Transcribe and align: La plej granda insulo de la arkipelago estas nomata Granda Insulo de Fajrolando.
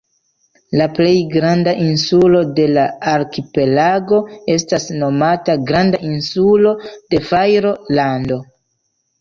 La 0.79 0.85
plej 0.99 1.17
granda 1.33 1.73
insulo 1.87 2.41
de 2.59 2.65
la 2.77 2.85
arkipelago 3.13 4.21
estas 4.55 4.89
nomata 5.05 5.59
Granda 5.69 6.03
Insulo 6.13 6.75
de 6.95 7.21
Fajrolando. 7.29 8.43